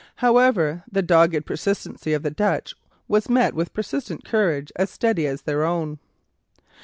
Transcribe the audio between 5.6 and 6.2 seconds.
own.